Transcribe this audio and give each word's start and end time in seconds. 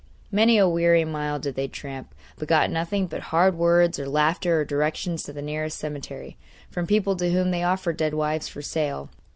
Many 0.31 0.57
a 0.57 0.67
weary 0.67 1.05
mile 1.05 1.37
did 1.37 1.53
they 1.53 1.67
tramp, 1.67 2.15
but 2.39 2.47
got 2.47 2.71
nothing 2.71 3.05
but 3.05 3.21
hard 3.29 3.55
words 3.55 3.99
or 3.99 4.09
laughter, 4.09 4.59
or 4.59 4.65
directions 4.65 5.21
to 5.25 5.31
the 5.31 5.43
nearest 5.43 5.77
cemetery, 5.77 6.37
from 6.71 6.87
people 6.87 7.15
to 7.17 7.29
whom 7.29 7.51
they 7.51 7.61
offered 7.61 7.97
dead 7.97 8.15
wives 8.15 8.47
for 8.47 8.63
sale. 8.63 9.11